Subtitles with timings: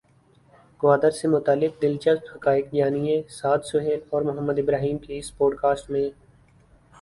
[0.81, 6.09] گوادر سے متعلق دلچسپ حقائق جانیے سعد سہیل اور محمد ابراہیم کی اس پوڈکاسٹ میں۔